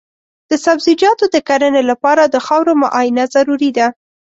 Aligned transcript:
د 0.49 0.51
سبزیجاتو 0.65 1.25
د 1.33 1.35
کرنې 1.47 1.83
لپاره 1.91 2.23
د 2.27 2.35
خاورو 2.47 2.73
معاینه 2.81 3.23
ضروري 3.35 3.71
ده. 3.77 3.87